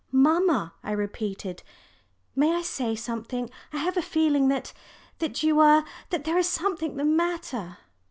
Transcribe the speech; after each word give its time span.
"Mamma," 0.11 0.73
I 0.81 0.93
repeated, 0.93 1.61
"may 2.35 2.55
I 2.55 2.63
say 2.63 2.95
something? 2.95 3.51
I 3.71 3.77
have 3.77 3.97
a 3.97 4.01
feeling 4.01 4.47
that 4.47 4.73
that 5.19 5.43
you 5.43 5.59
are 5.59 5.85
that 6.09 6.23
there 6.23 6.39
is 6.39 6.49
something 6.49 6.95
the 6.95 7.05
matter." 7.05 7.77